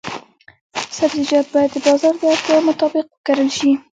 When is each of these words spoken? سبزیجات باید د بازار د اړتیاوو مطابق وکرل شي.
سبزیجات 0.97 1.47
باید 1.53 1.69
د 1.73 1.77
بازار 1.85 2.13
د 2.19 2.23
اړتیاوو 2.33 2.67
مطابق 2.69 3.05
وکرل 3.09 3.49
شي. 3.57 3.71